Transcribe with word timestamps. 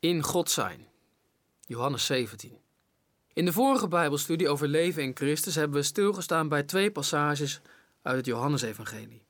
In 0.00 0.22
God 0.22 0.50
zijn. 0.50 0.86
Johannes 1.60 2.06
17. 2.06 2.58
In 3.32 3.44
de 3.44 3.52
vorige 3.52 3.88
Bijbelstudie 3.88 4.48
over 4.48 4.68
leven 4.68 5.02
in 5.02 5.16
Christus 5.16 5.54
hebben 5.54 5.76
we 5.76 5.82
stilgestaan 5.82 6.48
bij 6.48 6.62
twee 6.62 6.90
passages 6.90 7.60
uit 8.02 8.16
het 8.16 8.26
Johannesevangelie. 8.26 9.22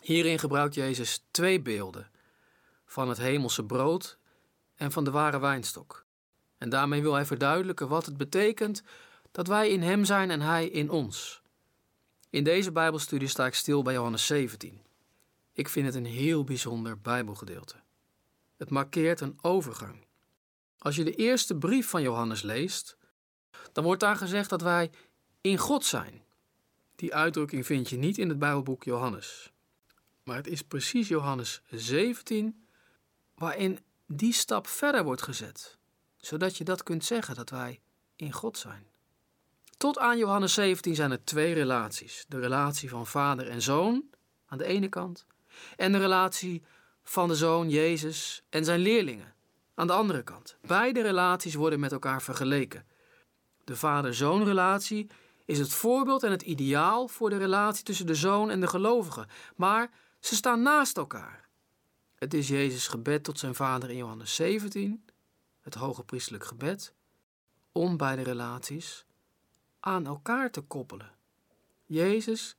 Hierin 0.00 0.38
gebruikt 0.38 0.74
Jezus 0.74 1.24
twee 1.30 1.60
beelden: 1.60 2.10
van 2.86 3.08
het 3.08 3.18
hemelse 3.18 3.64
brood 3.64 4.18
en 4.74 4.92
van 4.92 5.04
de 5.04 5.10
ware 5.10 5.40
wijnstok. 5.40 6.04
En 6.58 6.68
daarmee 6.68 7.02
wil 7.02 7.14
hij 7.14 7.26
verduidelijken 7.26 7.88
wat 7.88 8.06
het 8.06 8.16
betekent 8.16 8.82
dat 9.30 9.46
wij 9.46 9.70
in 9.70 9.82
Hem 9.82 10.04
zijn 10.04 10.30
en 10.30 10.40
Hij 10.40 10.68
in 10.68 10.90
ons. 10.90 11.42
In 12.30 12.44
deze 12.44 12.72
Bijbelstudie 12.72 13.28
sta 13.28 13.46
ik 13.46 13.54
stil 13.54 13.82
bij 13.82 13.94
Johannes 13.94 14.26
17. 14.26 14.80
Ik 15.52 15.68
vind 15.68 15.86
het 15.86 15.94
een 15.94 16.06
heel 16.06 16.44
bijzonder 16.44 16.98
Bijbelgedeelte. 16.98 17.81
Het 18.62 18.70
markeert 18.70 19.20
een 19.20 19.38
overgang. 19.40 20.06
Als 20.78 20.96
je 20.96 21.04
de 21.04 21.14
eerste 21.14 21.56
brief 21.56 21.88
van 21.88 22.02
Johannes 22.02 22.42
leest, 22.42 22.96
dan 23.72 23.84
wordt 23.84 24.00
daar 24.00 24.16
gezegd 24.16 24.50
dat 24.50 24.62
wij 24.62 24.90
in 25.40 25.58
God 25.58 25.84
zijn. 25.84 26.22
Die 26.96 27.14
uitdrukking 27.14 27.66
vind 27.66 27.88
je 27.88 27.96
niet 27.96 28.18
in 28.18 28.28
het 28.28 28.38
Bijbelboek 28.38 28.84
Johannes. 28.84 29.52
Maar 30.22 30.36
het 30.36 30.46
is 30.46 30.62
precies 30.62 31.08
Johannes 31.08 31.62
17 31.70 32.66
waarin 33.34 33.78
die 34.06 34.32
stap 34.32 34.66
verder 34.66 35.04
wordt 35.04 35.22
gezet, 35.22 35.78
zodat 36.16 36.56
je 36.56 36.64
dat 36.64 36.82
kunt 36.82 37.04
zeggen 37.04 37.34
dat 37.34 37.50
wij 37.50 37.80
in 38.16 38.32
God 38.32 38.58
zijn. 38.58 38.86
Tot 39.76 39.98
aan 39.98 40.18
Johannes 40.18 40.54
17 40.54 40.94
zijn 40.94 41.10
er 41.10 41.24
twee 41.24 41.54
relaties: 41.54 42.24
de 42.28 42.38
relatie 42.38 42.88
van 42.88 43.06
vader 43.06 43.48
en 43.48 43.62
zoon 43.62 44.04
aan 44.46 44.58
de 44.58 44.64
ene 44.64 44.88
kant 44.88 45.26
en 45.76 45.92
de 45.92 45.98
relatie 45.98 46.62
van 47.02 47.28
de 47.28 47.34
zoon 47.34 47.70
Jezus 47.70 48.42
en 48.48 48.64
zijn 48.64 48.80
leerlingen 48.80 49.34
aan 49.74 49.86
de 49.86 49.92
andere 49.92 50.22
kant. 50.22 50.56
Beide 50.60 51.02
relaties 51.02 51.54
worden 51.54 51.80
met 51.80 51.92
elkaar 51.92 52.22
vergeleken. 52.22 52.86
De 53.64 53.76
vader-zoon 53.76 54.44
relatie 54.44 55.10
is 55.44 55.58
het 55.58 55.72
voorbeeld 55.72 56.22
en 56.22 56.30
het 56.30 56.42
ideaal 56.42 57.08
voor 57.08 57.30
de 57.30 57.36
relatie 57.36 57.84
tussen 57.84 58.06
de 58.06 58.14
zoon 58.14 58.50
en 58.50 58.60
de 58.60 58.66
gelovigen, 58.66 59.28
maar 59.56 59.90
ze 60.20 60.34
staan 60.34 60.62
naast 60.62 60.96
elkaar. 60.96 61.48
Het 62.14 62.34
is 62.34 62.48
Jezus' 62.48 62.88
gebed 62.88 63.24
tot 63.24 63.38
zijn 63.38 63.54
vader 63.54 63.90
in 63.90 63.96
Johannes 63.96 64.34
17, 64.34 65.04
het 65.60 65.74
hoge 65.74 66.04
priestelijk 66.04 66.44
gebed, 66.44 66.94
om 67.72 67.96
beide 67.96 68.22
relaties 68.22 69.04
aan 69.80 70.06
elkaar 70.06 70.50
te 70.50 70.60
koppelen. 70.60 71.10
Jezus 71.86 72.56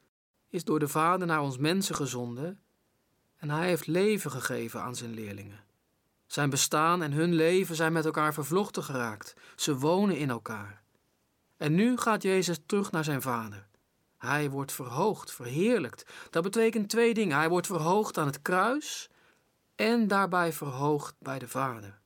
is 0.49 0.63
door 0.63 0.79
de 0.79 0.87
Vader 0.87 1.27
naar 1.27 1.41
ons 1.41 1.57
mensen 1.57 1.95
gezonden 1.95 2.62
en 3.43 3.49
hij 3.49 3.67
heeft 3.67 3.87
leven 3.87 4.31
gegeven 4.31 4.81
aan 4.81 4.95
zijn 4.95 5.13
leerlingen. 5.13 5.63
Zijn 6.25 6.49
bestaan 6.49 7.01
en 7.01 7.11
hun 7.11 7.33
leven 7.33 7.75
zijn 7.75 7.93
met 7.93 8.05
elkaar 8.05 8.33
vervlochten 8.33 8.83
geraakt. 8.83 9.33
Ze 9.55 9.77
wonen 9.77 10.17
in 10.17 10.29
elkaar. 10.29 10.81
En 11.57 11.75
nu 11.75 11.97
gaat 11.97 12.23
Jezus 12.23 12.59
terug 12.65 12.91
naar 12.91 13.03
zijn 13.03 13.21
Vader. 13.21 13.67
Hij 14.17 14.49
wordt 14.49 14.71
verhoogd, 14.71 15.31
verheerlijkt. 15.31 16.05
Dat 16.29 16.43
betekent 16.43 16.89
twee 16.89 17.13
dingen. 17.13 17.37
Hij 17.37 17.49
wordt 17.49 17.67
verhoogd 17.67 18.17
aan 18.17 18.25
het 18.25 18.41
kruis 18.41 19.09
en 19.75 20.07
daarbij 20.07 20.53
verhoogd 20.53 21.15
bij 21.19 21.39
de 21.39 21.47
Vader. 21.47 21.99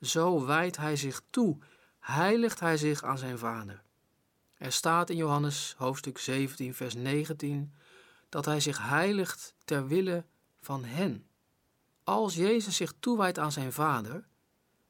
Zo 0.00 0.46
wijdt 0.46 0.76
hij 0.76 0.96
zich 0.96 1.22
toe, 1.30 1.58
heiligt 1.98 2.60
hij 2.60 2.76
zich 2.76 3.02
aan 3.02 3.18
zijn 3.18 3.38
Vader. 3.38 3.82
Er 4.54 4.72
staat 4.72 5.10
in 5.10 5.16
Johannes 5.16 5.74
hoofdstuk 5.78 6.18
17, 6.18 6.74
vers 6.74 6.94
19 6.94 7.74
dat 8.28 8.44
hij 8.44 8.60
zich 8.60 8.88
heiligt 8.88 9.54
ter 9.64 9.86
wille 9.86 10.24
van 10.66 10.84
hen. 10.84 11.26
Als 12.04 12.34
Jezus 12.34 12.76
zich 12.76 12.92
toewijdt 13.00 13.38
aan 13.38 13.52
zijn 13.52 13.72
Vader, 13.72 14.26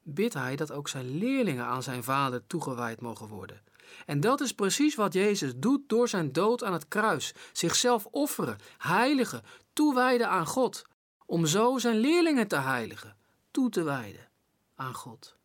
bidt 0.01 0.33
hij 0.33 0.55
dat 0.55 0.71
ook 0.71 0.87
zijn 0.87 1.17
leerlingen 1.17 1.65
aan 1.65 1.83
zijn 1.83 2.03
Vader 2.03 2.47
toegewijd 2.47 3.01
mogen 3.01 3.27
worden. 3.27 3.61
En 4.05 4.19
dat 4.19 4.41
is 4.41 4.53
precies 4.53 4.95
wat 4.95 5.13
Jezus 5.13 5.53
doet 5.55 5.89
door 5.89 6.07
zijn 6.07 6.31
dood 6.31 6.63
aan 6.63 6.73
het 6.73 6.87
kruis: 6.87 7.33
zichzelf 7.53 8.05
offeren, 8.05 8.57
heiligen, 8.77 9.43
toewijden 9.73 10.29
aan 10.29 10.45
God, 10.45 10.85
om 11.25 11.45
zo 11.45 11.77
zijn 11.77 11.97
leerlingen 11.97 12.47
te 12.47 12.59
heiligen, 12.59 13.17
toe 13.51 13.69
te 13.69 13.83
wijden 13.83 14.29
aan 14.75 14.93
God. 14.93 15.35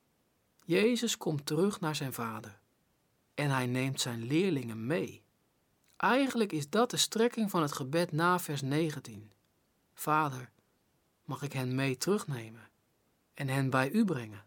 Jezus 0.64 1.16
komt 1.16 1.46
terug 1.46 1.80
naar 1.80 1.96
zijn 1.96 2.12
Vader 2.12 2.60
en 3.34 3.50
hij 3.50 3.66
neemt 3.66 4.00
zijn 4.00 4.22
leerlingen 4.22 4.86
mee. 4.86 5.22
Eigenlijk 5.96 6.52
is 6.52 6.70
dat 6.70 6.90
de 6.90 6.96
strekking 6.96 7.50
van 7.50 7.62
het 7.62 7.72
gebed 7.72 8.12
na 8.12 8.38
vers 8.38 8.62
19. 8.62 9.32
Vader, 9.94 10.50
mag 11.24 11.42
ik 11.42 11.52
hen 11.52 11.74
mee 11.74 11.96
terugnemen 11.96 12.68
en 13.34 13.48
hen 13.48 13.70
bij 13.70 13.90
u 13.90 14.04
brengen? 14.04 14.44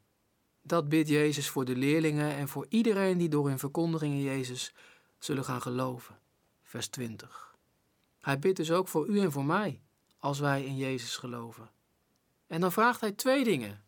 Dat 0.62 0.90
bidt 0.90 1.10
Jezus 1.10 1.50
voor 1.50 1.66
de 1.66 1.76
leerlingen 1.76 2.36
en 2.36 2.48
voor 2.48 2.66
iedereen 2.70 3.18
die 3.18 3.30
door 3.30 3.48
hun 3.48 3.60
verkondiging 3.60 4.14
in 4.14 4.22
Jezus 4.22 4.74
zullen 5.20 5.46
gaan 5.46 5.62
geloven. 5.62 6.20
Vers 6.64 6.88
20. 6.88 7.56
Hij 8.22 8.40
bidt 8.40 8.58
dus 8.58 8.72
ook 8.72 8.88
voor 8.88 9.08
u 9.08 9.20
en 9.20 9.32
voor 9.32 9.46
mij, 9.46 9.82
als 10.20 10.40
wij 10.40 10.66
in 10.66 10.78
Jezus 10.78 11.18
geloven. 11.18 11.70
En 12.48 12.62
dan 12.62 12.72
vraagt 12.72 13.02
hij 13.02 13.12
twee 13.12 13.44
dingen. 13.44 13.84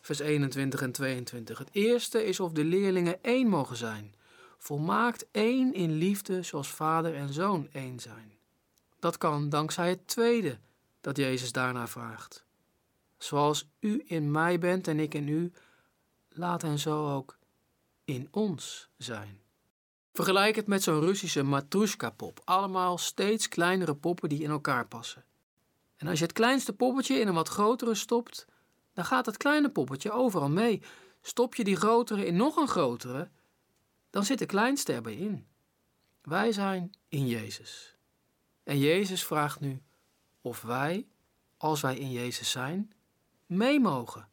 Vers 0.00 0.18
21 0.18 0.82
en 0.82 0.92
22. 0.92 1.58
Het 1.58 1.68
eerste 1.72 2.24
is 2.24 2.40
of 2.40 2.52
de 2.52 2.64
leerlingen 2.64 3.22
één 3.22 3.48
mogen 3.48 3.76
zijn, 3.76 4.14
volmaakt 4.58 5.26
één 5.30 5.74
in 5.74 5.92
liefde 5.92 6.42
zoals 6.42 6.68
vader 6.68 7.14
en 7.14 7.32
zoon 7.32 7.68
één 7.72 8.00
zijn. 8.00 8.32
Dat 8.98 9.18
kan 9.18 9.48
dankzij 9.48 9.88
het 9.88 10.08
tweede 10.08 10.58
dat 11.00 11.16
Jezus 11.16 11.52
daarna 11.52 11.88
vraagt. 11.88 12.44
Zoals 13.18 13.68
u 13.80 14.02
in 14.06 14.30
mij 14.30 14.58
bent 14.58 14.88
en 14.88 15.00
ik 15.00 15.14
in 15.14 15.28
u, 15.28 15.52
laat 16.28 16.62
hen 16.62 16.78
zo 16.78 17.14
ook 17.14 17.38
in 18.04 18.28
ons 18.30 18.88
zijn. 18.96 19.40
Vergelijk 20.12 20.56
het 20.56 20.66
met 20.66 20.82
zo'n 20.82 21.00
Russische 21.00 21.42
matrushka-pop. 21.42 22.40
Allemaal 22.44 22.98
steeds 22.98 23.48
kleinere 23.48 23.94
poppen 23.94 24.28
die 24.28 24.42
in 24.42 24.50
elkaar 24.50 24.86
passen. 24.86 25.24
En 25.96 26.06
als 26.06 26.18
je 26.18 26.24
het 26.24 26.34
kleinste 26.34 26.72
poppetje 26.72 27.18
in 27.18 27.28
een 27.28 27.34
wat 27.34 27.48
grotere 27.48 27.94
stopt, 27.94 28.46
dan 28.92 29.04
gaat 29.04 29.26
het 29.26 29.36
kleine 29.36 29.70
poppetje 29.70 30.10
overal 30.10 30.48
mee. 30.48 30.82
Stop 31.20 31.54
je 31.54 31.64
die 31.64 31.76
grotere 31.76 32.26
in 32.26 32.36
nog 32.36 32.56
een 32.56 32.68
grotere, 32.68 33.30
dan 34.10 34.24
zit 34.24 34.38
de 34.38 34.46
kleinste 34.46 34.92
erbij 34.92 35.14
in. 35.16 35.46
Wij 36.22 36.52
zijn 36.52 36.92
in 37.08 37.26
Jezus. 37.26 37.96
En 38.62 38.78
Jezus 38.78 39.24
vraagt 39.24 39.60
nu 39.60 39.82
of 40.48 40.62
wij, 40.62 41.06
als 41.56 41.80
wij 41.80 41.98
in 41.98 42.10
Jezus 42.10 42.50
zijn, 42.50 42.92
mee 43.46 43.80
mogen 43.80 44.28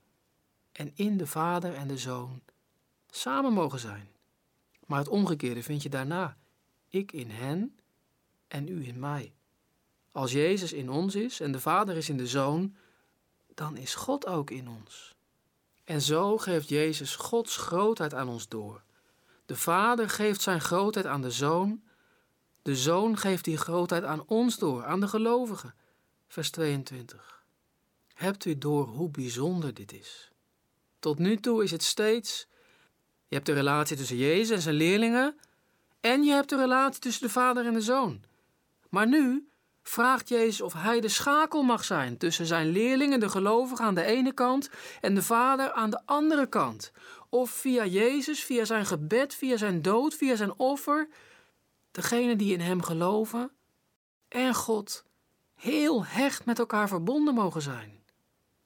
en 0.72 0.92
in 0.96 1.18
de 1.18 1.28
Vader 1.28 1.74
en 1.74 1.88
de 1.88 1.98
Zoon 1.98 2.42
samen 3.10 3.54
mogen 3.54 3.80
zijn. 3.80 4.10
Maar 4.86 5.00
het 5.00 5.08
omgekeerde 5.08 5.64
vind 5.64 5.84
je 5.84 5.90
daarna. 5.90 6.38
Ik 6.88 7.12
in 7.12 7.30
hen 7.30 7.80
en 8.48 8.68
u 8.68 8.88
in 8.88 9.00
mij. 9.00 9.34
Als 10.12 10.32
Jezus 10.32 10.74
in 10.74 10.90
ons 10.90 11.16
is 11.16 11.40
en 11.40 11.52
de 11.52 11.60
Vader 11.60 11.96
is 11.96 12.10
in 12.10 12.18
de 12.18 12.28
Zoon, 12.28 12.76
dan 13.54 13.78
is 13.78 13.96
God 13.96 14.26
ook 14.26 14.50
in 14.50 14.68
ons. 14.70 15.16
En 15.84 16.02
zo 16.02 16.38
geeft 16.38 16.70
Jezus 16.70 17.16
Gods 17.16 17.58
grootheid 17.58 18.14
aan 18.14 18.28
ons 18.28 18.48
door. 18.48 18.84
De 19.46 19.56
Vader 19.56 20.10
geeft 20.10 20.42
zijn 20.42 20.62
grootheid 20.62 21.06
aan 21.06 21.22
de 21.22 21.32
Zoon. 21.32 21.84
De 22.62 22.76
Zoon 22.76 23.18
geeft 23.18 23.44
die 23.44 23.58
grootheid 23.58 24.04
aan 24.04 24.24
ons 24.26 24.58
door, 24.58 24.86
aan 24.86 25.00
de 25.00 25.08
gelovigen. 25.08 25.76
Vers 26.36 26.50
22. 26.50 27.44
Hebt 28.14 28.46
u 28.46 28.58
door 28.58 28.88
hoe 28.88 29.10
bijzonder 29.10 29.74
dit 29.74 29.94
is? 29.94 30.32
Tot 31.00 31.20
nu 31.20 31.38
toe 31.38 31.64
is 31.64 31.72
het 31.72 31.84
steeds: 31.84 32.48
je 33.28 33.36
hebt 33.36 33.46
de 33.46 33.54
relatie 33.54 33.98
tussen 33.98 34.18
Jezus 34.18 34.50
en 34.50 34.62
zijn 34.62 34.76
leerlingen 34.76 35.40
en 36.00 36.24
je 36.24 36.32
hebt 36.32 36.50
de 36.50 36.56
relatie 36.56 37.02
tussen 37.02 37.28
de 37.28 37.34
Vader 37.34 37.66
en 37.66 37.74
de 37.74 37.82
Zoon. 37.82 38.24
Maar 38.90 39.08
nu 39.08 39.50
vraagt 39.84 40.30
Jezus 40.30 40.62
of 40.62 40.74
hij 40.74 41.02
de 41.02 41.08
schakel 41.08 41.64
mag 41.64 41.84
zijn 41.84 42.18
tussen 42.18 42.46
zijn 42.46 42.68
leerlingen, 42.68 43.20
de 43.20 43.30
gelovigen 43.30 43.86
aan 43.86 43.96
de 43.96 44.06
ene 44.06 44.34
kant, 44.34 44.70
en 45.02 45.16
de 45.16 45.24
Vader 45.24 45.72
aan 45.72 45.90
de 45.90 46.02
andere 46.06 46.48
kant. 46.48 46.92
Of 47.30 47.50
via 47.50 47.86
Jezus, 47.86 48.44
via 48.44 48.66
zijn 48.66 48.86
gebed, 48.86 49.36
via 49.36 49.58
zijn 49.58 49.82
dood, 49.82 50.14
via 50.14 50.36
zijn 50.36 50.54
offer, 50.58 51.08
degenen 51.92 52.38
die 52.38 52.54
in 52.54 52.62
hem 52.62 52.82
geloven 52.82 53.52
en 54.28 54.54
God 54.54 55.06
heel 55.56 56.06
hecht 56.06 56.46
met 56.46 56.60
elkaar 56.60 56.88
verbonden 56.88 57.34
mogen 57.34 57.62
zijn. 57.62 58.04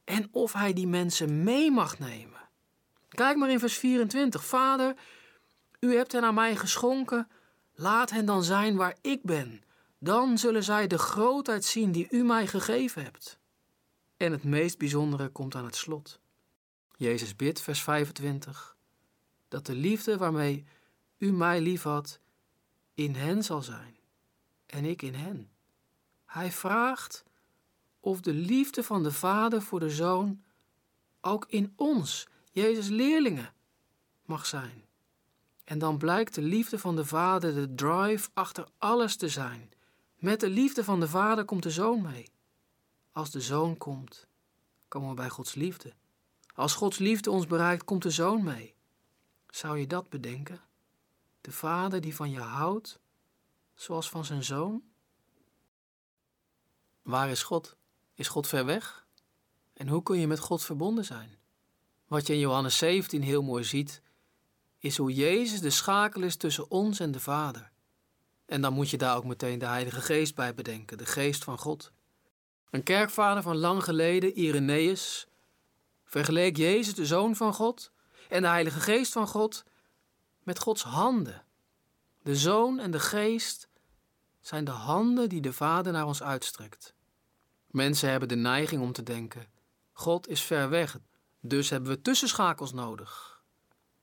En 0.03 0.27
of 0.31 0.53
hij 0.53 0.73
die 0.73 0.87
mensen 0.87 1.43
mee 1.43 1.71
mag 1.71 1.99
nemen. 1.99 2.49
Kijk 3.09 3.37
maar 3.37 3.49
in 3.49 3.59
vers 3.59 3.77
24. 3.77 4.45
Vader, 4.45 4.95
u 5.79 5.95
hebt 5.95 6.11
hen 6.11 6.23
aan 6.23 6.33
mij 6.33 6.55
geschonken, 6.55 7.27
laat 7.73 8.09
hen 8.09 8.25
dan 8.25 8.43
zijn 8.43 8.75
waar 8.75 8.97
ik 9.01 9.23
ben 9.23 9.63
dan 9.99 10.37
zullen 10.37 10.63
zij 10.63 10.87
de 10.87 10.97
grootheid 10.97 11.65
zien 11.65 11.91
die 11.91 12.07
u 12.09 12.23
mij 12.23 12.47
gegeven 12.47 13.03
hebt. 13.03 13.39
En 14.17 14.31
het 14.31 14.43
meest 14.43 14.77
bijzondere 14.77 15.29
komt 15.29 15.55
aan 15.55 15.65
het 15.65 15.75
slot. 15.75 16.19
Jezus 16.97 17.35
bidt, 17.35 17.61
vers 17.61 17.81
25, 17.83 18.77
dat 19.47 19.65
de 19.65 19.73
liefde 19.73 20.17
waarmee 20.17 20.65
u 21.17 21.31
mij 21.31 21.61
liefhad 21.61 22.19
in 22.93 23.15
hen 23.15 23.43
zal 23.43 23.61
zijn 23.61 23.97
en 24.65 24.85
ik 24.85 25.01
in 25.01 25.13
hen. 25.13 25.49
Hij 26.29 26.51
vraagt 26.51 27.23
of 27.99 28.21
de 28.21 28.33
liefde 28.33 28.83
van 28.83 29.03
de 29.03 29.11
Vader 29.11 29.61
voor 29.61 29.79
de 29.79 29.89
Zoon 29.89 30.43
ook 31.21 31.45
in 31.47 31.73
ons, 31.75 32.27
Jezus 32.51 32.87
leerlingen, 32.87 33.53
mag 34.25 34.45
zijn. 34.45 34.85
En 35.63 35.79
dan 35.79 35.97
blijkt 35.97 36.35
de 36.35 36.41
liefde 36.41 36.79
van 36.79 36.95
de 36.95 37.05
Vader 37.05 37.53
de 37.53 37.75
drive 37.75 38.29
achter 38.33 38.67
alles 38.77 39.15
te 39.15 39.29
zijn. 39.29 39.71
Met 40.15 40.39
de 40.39 40.49
liefde 40.49 40.83
van 40.83 40.99
de 40.99 41.07
Vader 41.07 41.45
komt 41.45 41.63
de 41.63 41.71
Zoon 41.71 42.01
mee. 42.01 42.29
Als 43.11 43.31
de 43.31 43.41
Zoon 43.41 43.77
komt, 43.77 44.27
komen 44.87 45.09
we 45.09 45.15
bij 45.15 45.29
Gods 45.29 45.53
liefde. 45.55 45.93
Als 46.53 46.73
Gods 46.73 46.97
liefde 46.97 47.31
ons 47.31 47.47
bereikt, 47.47 47.83
komt 47.83 48.03
de 48.03 48.11
Zoon 48.11 48.43
mee. 48.43 48.75
Zou 49.47 49.77
je 49.77 49.87
dat 49.87 50.09
bedenken? 50.09 50.61
De 51.41 51.51
Vader 51.51 52.01
die 52.01 52.15
van 52.15 52.31
je 52.31 52.39
houdt, 52.39 52.99
zoals 53.75 54.09
van 54.09 54.25
zijn 54.25 54.43
Zoon? 54.43 54.83
Waar 57.09 57.29
is 57.29 57.43
God? 57.43 57.75
Is 58.13 58.27
God 58.27 58.47
ver 58.47 58.65
weg? 58.65 59.07
En 59.73 59.87
hoe 59.87 60.03
kun 60.03 60.19
je 60.19 60.27
met 60.27 60.39
God 60.39 60.63
verbonden 60.63 61.05
zijn? 61.05 61.37
Wat 62.07 62.27
je 62.27 62.33
in 62.33 62.39
Johannes 62.39 62.77
17 62.77 63.21
heel 63.21 63.41
mooi 63.41 63.63
ziet, 63.63 64.01
is 64.77 64.97
hoe 64.97 65.13
Jezus 65.13 65.61
de 65.61 65.69
schakel 65.69 66.21
is 66.21 66.35
tussen 66.35 66.71
ons 66.71 66.99
en 66.99 67.11
de 67.11 67.19
Vader. 67.19 67.71
En 68.45 68.61
dan 68.61 68.73
moet 68.73 68.89
je 68.89 68.97
daar 68.97 69.15
ook 69.15 69.25
meteen 69.25 69.59
de 69.59 69.65
Heilige 69.65 70.01
Geest 70.01 70.35
bij 70.35 70.53
bedenken, 70.53 70.97
de 70.97 71.05
Geest 71.05 71.43
van 71.43 71.57
God. 71.57 71.91
Een 72.69 72.83
kerkvader 72.83 73.43
van 73.43 73.57
lang 73.57 73.83
geleden, 73.83 74.37
Irenaeus, 74.37 75.27
vergeleek 76.03 76.57
Jezus, 76.57 76.95
de 76.95 77.05
Zoon 77.05 77.35
van 77.35 77.53
God, 77.53 77.91
en 78.27 78.41
de 78.41 78.47
Heilige 78.47 78.79
Geest 78.79 79.11
van 79.11 79.27
God 79.27 79.63
met 80.43 80.59
Gods 80.59 80.83
handen. 80.83 81.43
De 82.21 82.35
Zoon 82.35 82.79
en 82.79 82.91
de 82.91 82.99
Geest 82.99 83.69
zijn 84.41 84.65
de 84.65 84.71
handen 84.71 85.29
die 85.29 85.41
de 85.41 85.53
Vader 85.53 85.91
naar 85.91 86.05
ons 86.05 86.23
uitstrekt. 86.23 86.97
Mensen 87.71 88.09
hebben 88.09 88.29
de 88.29 88.35
neiging 88.35 88.81
om 88.81 88.91
te 88.91 89.03
denken: 89.03 89.47
God 89.91 90.27
is 90.27 90.41
ver 90.41 90.69
weg, 90.69 90.99
dus 91.39 91.69
hebben 91.69 91.89
we 91.89 92.01
tussenschakels 92.01 92.73
nodig. 92.73 93.41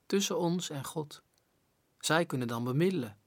Tussen 0.05 0.37
ons 0.37 0.69
en 0.69 0.85
God. 0.85 1.21
Zij 1.99 2.25
kunnen 2.25 2.47
dan 2.47 2.63
bemiddelen. 2.63 3.17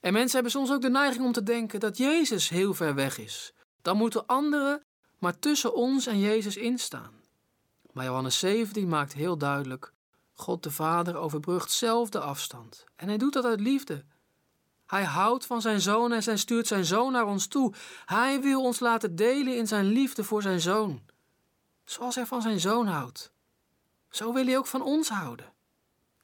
En 0.00 0.12
mensen 0.12 0.34
hebben 0.34 0.52
soms 0.52 0.70
ook 0.70 0.82
de 0.82 0.90
neiging 0.90 1.24
om 1.24 1.32
te 1.32 1.42
denken 1.42 1.80
dat 1.80 1.96
Jezus 1.96 2.48
heel 2.48 2.74
ver 2.74 2.94
weg 2.94 3.18
is. 3.18 3.52
Dan 3.82 3.96
moeten 3.96 4.26
anderen 4.26 4.84
maar 5.18 5.38
tussen 5.38 5.74
ons 5.74 6.06
en 6.06 6.18
Jezus 6.18 6.56
instaan. 6.56 7.12
Maar 7.92 8.04
Johannes 8.04 8.38
17 8.38 8.88
maakt 8.88 9.12
heel 9.12 9.38
duidelijk: 9.38 9.92
God 10.32 10.62
de 10.62 10.70
Vader 10.70 11.16
overbrugt 11.16 11.70
zelf 11.70 12.08
de 12.08 12.20
afstand. 12.20 12.84
En 12.96 13.08
hij 13.08 13.16
doet 13.16 13.32
dat 13.32 13.44
uit 13.44 13.60
liefde. 13.60 14.04
Hij 14.92 15.04
houdt 15.04 15.46
van 15.46 15.60
zijn 15.60 15.80
zoon 15.80 16.12
en 16.12 16.22
hij 16.24 16.36
stuurt 16.36 16.66
zijn 16.66 16.84
zoon 16.84 17.12
naar 17.12 17.26
ons 17.26 17.46
toe. 17.46 17.74
Hij 18.04 18.40
wil 18.40 18.62
ons 18.62 18.80
laten 18.80 19.16
delen 19.16 19.56
in 19.56 19.66
zijn 19.66 19.84
liefde 19.84 20.24
voor 20.24 20.42
zijn 20.42 20.60
zoon. 20.60 21.02
Zoals 21.84 22.14
hij 22.14 22.26
van 22.26 22.42
zijn 22.42 22.60
zoon 22.60 22.86
houdt. 22.86 23.32
Zo 24.08 24.32
wil 24.32 24.44
hij 24.44 24.58
ook 24.58 24.66
van 24.66 24.82
ons 24.82 25.08
houden. 25.08 25.52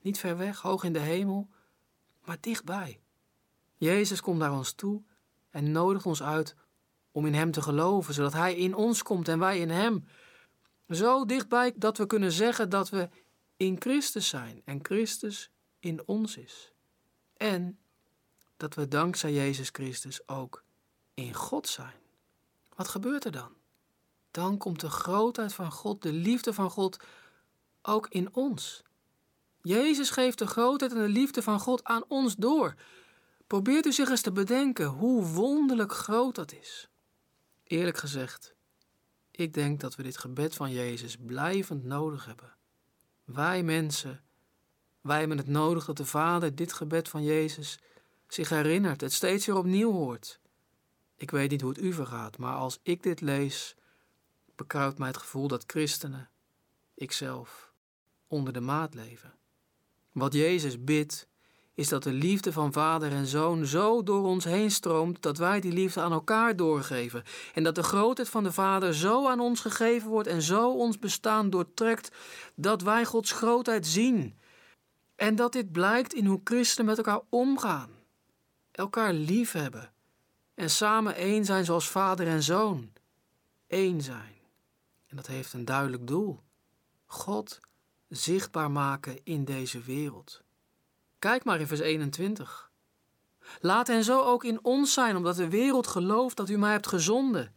Niet 0.01 0.19
ver 0.19 0.37
weg, 0.37 0.61
hoog 0.61 0.85
in 0.85 0.93
de 0.93 0.99
hemel, 0.99 1.49
maar 2.25 2.37
dichtbij. 2.41 3.01
Jezus 3.77 4.21
komt 4.21 4.39
naar 4.39 4.53
ons 4.53 4.73
toe 4.73 5.03
en 5.51 5.73
nodigt 5.73 6.07
ons 6.07 6.23
uit 6.23 6.57
om 7.13 7.27
in 7.27 7.35
Hem 7.35 7.51
te 7.51 7.63
geloven, 7.63 8.15
zodat 8.15 8.33
Hij 8.33 8.55
in 8.55 8.75
ons 8.75 9.03
komt 9.03 9.29
en 9.29 9.39
wij 9.39 9.59
in 9.59 9.71
Hem. 9.71 10.05
Zo 10.89 11.25
dichtbij 11.25 11.73
dat 11.77 11.99
we 11.99 12.07
kunnen 12.07 12.33
zeggen 12.33 12.69
dat 12.69 12.89
we 12.89 13.09
in 13.57 13.77
Christus 13.79 14.29
zijn 14.29 14.63
en 14.65 14.79
Christus 14.83 15.51
in 15.79 16.07
ons 16.07 16.37
is. 16.37 16.73
En 17.37 17.79
dat 18.59 18.75
we 18.75 18.89
dankzij 18.89 19.33
Jezus 19.33 19.69
Christus 19.73 20.29
ook 20.29 20.65
in 21.15 21.35
God 21.35 21.69
zijn. 21.69 22.01
Wat 22.75 22.89
gebeurt 22.89 23.25
er 23.25 23.33
dan? 23.33 23.53
Dan 24.31 24.59
komt 24.59 24.81
de 24.81 24.91
grootheid 24.91 25.55
van 25.55 25.73
God, 25.73 26.03
de 26.03 26.13
liefde 26.13 26.53
van 26.53 26.71
God, 26.71 26.97
ook 27.83 28.09
in 28.09 28.35
ons. 28.35 28.83
Jezus 29.63 30.11
geeft 30.11 30.39
de 30.39 30.47
grootheid 30.47 30.93
en 30.93 30.99
de 30.99 31.09
liefde 31.09 31.43
van 31.43 31.61
God 31.61 31.85
aan 31.85 32.05
ons 32.09 32.37
door. 32.37 32.75
Probeert 33.47 33.87
u 33.87 33.93
zich 33.93 34.09
eens 34.09 34.21
te 34.21 34.33
bedenken 34.33 34.87
hoe 34.87 35.25
wonderlijk 35.25 35.93
groot 35.93 36.35
dat 36.35 36.53
is. 36.53 36.89
Eerlijk 37.65 37.97
gezegd, 37.97 38.55
ik 39.31 39.55
denk 39.55 39.81
dat 39.81 39.95
we 39.95 40.03
dit 40.03 40.19
gebed 40.19 40.55
van 40.55 40.71
Jezus 40.71 41.17
blijvend 41.17 41.85
nodig 41.85 42.25
hebben. 42.25 42.55
Wij 43.25 43.63
mensen, 43.63 44.23
wij 45.01 45.19
hebben 45.19 45.39
het 45.39 45.49
nodig 45.49 45.85
dat 45.85 45.97
de 45.97 46.07
Vader 46.07 46.55
dit 46.55 46.73
gebed 46.73 47.09
van 47.09 47.25
Jezus 47.25 47.79
zich 48.35 48.49
herinnert, 48.49 49.01
het 49.01 49.13
steeds 49.13 49.47
weer 49.47 49.57
opnieuw 49.57 49.93
hoort. 49.93 50.41
Ik 51.17 51.31
weet 51.31 51.51
niet 51.51 51.61
hoe 51.61 51.71
het 51.71 51.81
u 51.81 51.93
vergaat, 51.93 52.39
maar 52.39 52.55
als 52.55 52.79
ik 52.83 53.03
dit 53.03 53.21
lees, 53.21 53.77
bekruipt 54.57 54.99
mij 54.99 55.09
het 55.09 55.17
gevoel 55.17 55.49
dat 55.49 55.65
christenen, 55.67 56.31
ikzelf, 56.95 57.73
onder 58.27 58.53
de 58.53 58.61
maat 58.61 58.95
leven. 58.95 59.35
Wat 60.13 60.33
Jezus 60.33 60.85
bidt, 60.85 61.29
is 61.79 61.89
dat 61.89 62.03
de 62.03 62.13
liefde 62.13 62.53
van 62.53 62.73
vader 62.73 63.13
en 63.13 63.27
zoon 63.27 63.67
zo 63.67 64.03
door 64.03 64.25
ons 64.25 64.45
heen 64.45 64.71
stroomt 64.71 65.23
dat 65.23 65.39
wij 65.39 65.61
die 65.61 65.73
liefde 65.73 66.01
aan 66.01 66.13
elkaar 66.13 66.57
doorgeven. 66.57 67.23
En 67.55 67.63
dat 67.63 67.75
de 67.75 67.83
grootheid 67.83 68.29
van 68.29 68.45
de 68.45 68.53
Vader 68.53 68.95
zo 68.95 69.29
aan 69.29 69.41
ons 69.41 69.61
gegeven 69.61 70.09
wordt 70.09 70.29
en 70.29 70.43
zo 70.43 70.71
ons 70.71 70.99
bestaan 70.99 71.51
doortrekt 71.51 72.11
dat 72.55 72.83
wij 72.83 73.05
Gods 73.05 73.33
grootheid 73.33 73.87
zien. 73.87 74.39
En 75.17 75.37
dat 75.37 75.53
dit 75.53 75.73
blijkt 75.73 76.15
in 76.15 76.27
hoe 76.27 76.41
christenen 76.45 76.87
met 76.87 76.97
elkaar 76.97 77.21
omgaan, 77.29 77.91
elkaar 78.79 79.13
lief 79.13 79.53
hebben 79.53 79.93
en 80.55 80.71
samen 80.71 81.15
één 81.15 81.45
zijn 81.45 81.65
zoals 81.65 81.89
vader 81.89 82.27
en 82.27 82.43
zoon. 82.43 82.93
Eén 83.69 84.03
zijn. 84.03 84.37
En 85.07 85.17
dat 85.17 85.27
heeft 85.27 85.53
een 85.53 85.65
duidelijk 85.65 86.07
doel: 86.07 86.43
God 87.07 87.61
zichtbaar 88.09 88.71
maken 88.71 89.21
in 89.25 89.45
deze 89.45 89.81
wereld. 89.81 90.43
Kijk 91.19 91.45
maar 91.45 91.61
in 91.61 91.67
vers 91.67 91.81
21. 91.81 92.71
Laat 93.61 93.87
hen 93.87 94.05
zo 94.05 94.23
ook 94.23 94.45
in 94.45 94.65
ons 94.65 94.93
zijn, 94.93 95.17
omdat 95.17 95.37
de 95.37 95.49
wereld 95.49 95.87
gelooft 95.87 96.37
dat 96.37 96.49
u 96.49 96.59
mij 96.59 96.73
hebt 96.73 96.87
gezonden. 96.87 97.55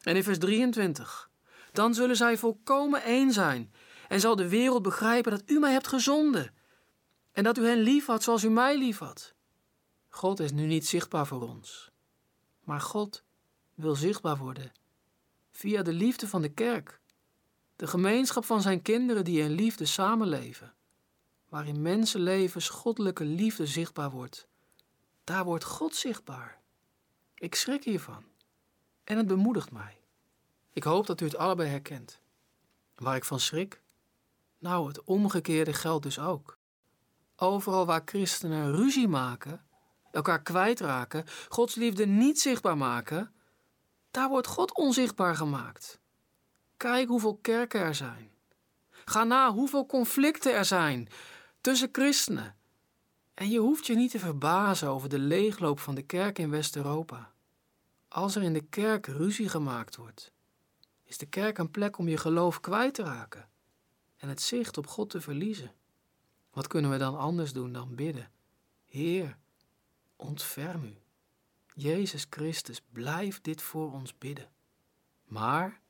En 0.00 0.16
in 0.16 0.24
vers 0.24 0.38
23. 0.38 1.30
Dan 1.72 1.94
zullen 1.94 2.16
zij 2.16 2.38
volkomen 2.38 3.02
één 3.02 3.32
zijn 3.32 3.72
en 4.08 4.20
zal 4.20 4.36
de 4.36 4.48
wereld 4.48 4.82
begrijpen 4.82 5.30
dat 5.30 5.42
u 5.46 5.58
mij 5.58 5.72
hebt 5.72 5.88
gezonden 5.88 6.54
en 7.32 7.44
dat 7.44 7.58
u 7.58 7.66
hen 7.66 7.78
lief 7.78 8.06
had 8.06 8.22
zoals 8.22 8.44
u 8.44 8.50
mij 8.50 8.78
lief 8.78 8.98
had. 8.98 9.33
God 10.14 10.40
is 10.40 10.52
nu 10.52 10.66
niet 10.66 10.86
zichtbaar 10.86 11.26
voor 11.26 11.48
ons, 11.48 11.90
maar 12.60 12.80
God 12.80 13.24
wil 13.74 13.94
zichtbaar 13.94 14.36
worden 14.36 14.72
via 15.50 15.82
de 15.82 15.92
liefde 15.92 16.28
van 16.28 16.42
de 16.42 16.48
kerk, 16.48 17.00
de 17.76 17.86
gemeenschap 17.86 18.44
van 18.44 18.62
zijn 18.62 18.82
kinderen 18.82 19.24
die 19.24 19.42
in 19.42 19.50
liefde 19.50 19.86
samenleven 19.86 20.74
waarin 21.48 21.82
mensenlevens 21.82 22.68
goddelijke 22.68 23.24
liefde 23.24 23.66
zichtbaar 23.66 24.10
wordt. 24.10 24.48
Daar 25.24 25.44
wordt 25.44 25.64
God 25.64 25.94
zichtbaar. 25.94 26.60
Ik 27.34 27.54
schrik 27.54 27.84
hiervan. 27.84 28.24
En 29.04 29.16
het 29.16 29.26
bemoedigt 29.26 29.70
mij. 29.70 30.00
Ik 30.72 30.84
hoop 30.84 31.06
dat 31.06 31.20
u 31.20 31.24
het 31.24 31.36
allebei 31.36 31.68
herkent. 31.68 32.20
Waar 32.94 33.16
ik 33.16 33.24
van 33.24 33.40
schrik? 33.40 33.82
Nou, 34.58 34.88
het 34.88 35.04
omgekeerde 35.04 35.72
geldt 35.72 36.02
dus 36.02 36.18
ook. 36.18 36.58
Overal 37.36 37.86
waar 37.86 38.02
christenen 38.04 38.72
ruzie 38.72 39.08
maken, 39.08 39.63
elkaar 40.14 40.42
kwijtraken, 40.42 41.24
Gods 41.48 41.74
liefde 41.74 42.06
niet 42.06 42.40
zichtbaar 42.40 42.76
maken, 42.76 43.32
daar 44.10 44.28
wordt 44.28 44.46
God 44.46 44.74
onzichtbaar 44.74 45.36
gemaakt. 45.36 45.98
Kijk 46.76 47.08
hoeveel 47.08 47.36
kerken 47.36 47.80
er 47.80 47.94
zijn. 47.94 48.30
Ga 49.04 49.24
na 49.24 49.52
hoeveel 49.52 49.86
conflicten 49.86 50.54
er 50.54 50.64
zijn, 50.64 51.08
tussen 51.60 51.88
christenen. 51.92 52.56
En 53.34 53.50
je 53.50 53.58
hoeft 53.58 53.86
je 53.86 53.94
niet 53.94 54.10
te 54.10 54.18
verbazen 54.18 54.88
over 54.88 55.08
de 55.08 55.18
leegloop 55.18 55.80
van 55.80 55.94
de 55.94 56.02
kerk 56.02 56.38
in 56.38 56.50
West-Europa. 56.50 57.32
Als 58.08 58.36
er 58.36 58.42
in 58.42 58.52
de 58.52 58.64
kerk 58.68 59.06
ruzie 59.06 59.48
gemaakt 59.48 59.96
wordt, 59.96 60.32
is 61.04 61.18
de 61.18 61.26
kerk 61.26 61.58
een 61.58 61.70
plek 61.70 61.98
om 61.98 62.08
je 62.08 62.16
geloof 62.16 62.60
kwijt 62.60 62.94
te 62.94 63.02
raken 63.02 63.48
en 64.16 64.28
het 64.28 64.42
zicht 64.42 64.78
op 64.78 64.86
God 64.86 65.10
te 65.10 65.20
verliezen. 65.20 65.72
Wat 66.52 66.66
kunnen 66.66 66.90
we 66.90 66.96
dan 66.96 67.18
anders 67.18 67.52
doen 67.52 67.72
dan 67.72 67.94
bidden? 67.94 68.30
Heer, 68.84 69.36
ontferm 70.16 70.84
u. 70.84 70.96
Jezus 71.74 72.26
Christus, 72.30 72.80
blijf 72.92 73.40
dit 73.40 73.62
voor 73.62 73.92
ons 73.92 74.18
bidden. 74.18 74.50
Maar 75.24 75.80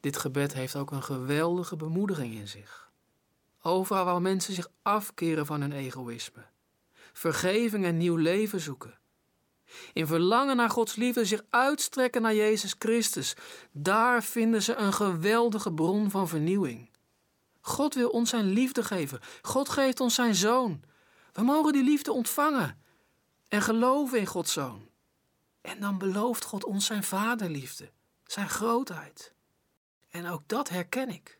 dit 0.00 0.16
gebed 0.16 0.52
heeft 0.52 0.76
ook 0.76 0.90
een 0.90 1.02
geweldige 1.02 1.76
bemoediging 1.76 2.34
in 2.34 2.48
zich. 2.48 2.90
Overal 3.62 4.04
waar 4.04 4.22
mensen 4.22 4.54
zich 4.54 4.70
afkeren 4.82 5.46
van 5.46 5.60
hun 5.60 5.72
egoïsme, 5.72 6.46
vergeving 7.12 7.84
en 7.84 7.96
nieuw 7.96 8.16
leven 8.16 8.60
zoeken. 8.60 8.98
In 9.92 10.06
verlangen 10.06 10.56
naar 10.56 10.70
Gods 10.70 10.96
liefde 10.96 11.24
zich 11.24 11.42
uitstrekken 11.50 12.22
naar 12.22 12.34
Jezus 12.34 12.74
Christus. 12.78 13.34
Daar 13.72 14.22
vinden 14.22 14.62
ze 14.62 14.74
een 14.74 14.92
geweldige 14.92 15.72
bron 15.72 16.10
van 16.10 16.28
vernieuwing. 16.28 16.90
God 17.60 17.94
wil 17.94 18.08
ons 18.08 18.30
zijn 18.30 18.46
liefde 18.46 18.82
geven. 18.82 19.20
God 19.42 19.68
geeft 19.68 20.00
ons 20.00 20.14
zijn 20.14 20.34
zoon. 20.34 20.82
We 21.32 21.42
mogen 21.42 21.72
die 21.72 21.84
liefde 21.84 22.12
ontvangen 22.12 22.82
en 23.48 23.62
geloven 23.62 24.18
in 24.18 24.26
Gods 24.26 24.52
zoon. 24.52 24.88
En 25.60 25.80
dan 25.80 25.98
belooft 25.98 26.44
God 26.44 26.64
ons 26.64 26.86
zijn 26.86 27.04
vaderliefde, 27.04 27.90
zijn 28.24 28.48
grootheid. 28.48 29.32
En 30.08 30.26
ook 30.26 30.42
dat 30.46 30.68
herken 30.68 31.08
ik. 31.08 31.38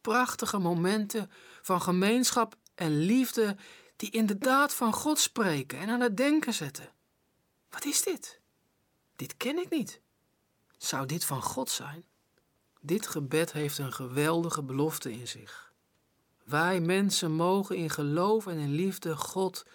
prachtige 0.00 0.58
momenten 0.58 1.30
van 1.62 1.82
gemeenschap 1.82 2.56
en 2.74 2.98
liefde 2.98 3.56
die 3.96 4.10
inderdaad 4.10 4.74
van 4.74 4.92
God 4.92 5.18
spreken 5.18 5.78
en 5.78 5.88
aan 5.88 6.00
het 6.00 6.16
denken 6.16 6.54
zetten. 6.54 6.92
Wat 7.70 7.84
is 7.84 8.02
dit? 8.02 8.40
Dit 9.16 9.36
ken 9.36 9.58
ik 9.58 9.70
niet. 9.70 10.00
Zou 10.76 11.06
dit 11.06 11.24
van 11.24 11.42
God 11.42 11.70
zijn? 11.70 12.04
Dit 12.80 13.06
gebed 13.06 13.52
heeft 13.52 13.78
een 13.78 13.92
geweldige 13.92 14.62
belofte 14.62 15.12
in 15.12 15.28
zich. 15.28 15.72
Wij 16.44 16.80
mensen 16.80 17.32
mogen 17.32 17.76
in 17.76 17.90
geloof 17.90 18.46
en 18.46 18.58
in 18.58 18.72
liefde 18.74 19.16
God 19.16 19.66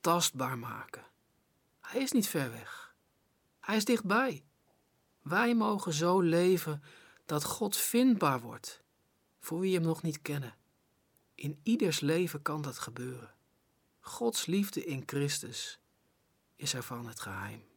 tastbaar 0.00 0.58
maken. 0.58 1.04
Hij 1.80 2.00
is 2.00 2.12
niet 2.12 2.28
ver 2.28 2.50
weg. 2.50 2.94
Hij 3.60 3.76
is 3.76 3.84
dichtbij. 3.84 4.44
Wij 5.22 5.54
mogen 5.54 5.92
zo 5.92 6.20
leven 6.20 6.82
dat 7.26 7.44
God 7.44 7.76
vindbaar 7.76 8.40
wordt 8.40 8.82
voor 9.38 9.60
wie 9.60 9.74
hem 9.74 9.82
nog 9.82 10.02
niet 10.02 10.22
kennen. 10.22 10.54
In 11.34 11.60
ieders 11.62 12.00
leven 12.00 12.42
kan 12.42 12.62
dat 12.62 12.78
gebeuren. 12.78 13.34
Gods 14.00 14.46
liefde 14.46 14.84
in 14.84 15.02
Christus 15.06 15.80
is 16.56 16.74
ervan 16.74 17.06
het 17.06 17.20
geheim. 17.20 17.69